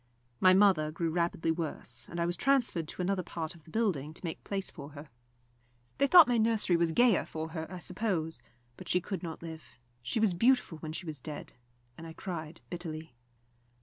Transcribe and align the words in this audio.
My 0.39 0.55
mother 0.55 0.89
grew 0.91 1.11
rapidly 1.11 1.51
worse, 1.51 2.07
and 2.09 2.19
I 2.19 2.25
was 2.25 2.35
transferred 2.35 2.87
to 2.87 3.03
another 3.03 3.21
part 3.21 3.53
of 3.53 3.65
the 3.65 3.69
building 3.69 4.15
to 4.15 4.25
make 4.25 4.43
place 4.43 4.71
for 4.71 4.93
her. 4.93 5.09
They 5.99 6.07
thought 6.07 6.27
my 6.27 6.39
nursery 6.39 6.75
was 6.75 6.91
gayer 6.91 7.23
for 7.23 7.49
her, 7.49 7.71
I 7.71 7.77
suppose; 7.77 8.41
but 8.77 8.87
she 8.89 8.99
could 8.99 9.21
not 9.21 9.43
live. 9.43 9.77
She 10.01 10.19
was 10.19 10.33
beautiful 10.33 10.79
when 10.79 10.91
she 10.91 11.05
was 11.05 11.21
dead, 11.21 11.53
and 11.99 12.07
I 12.07 12.13
cried 12.13 12.61
bitterly. 12.71 13.13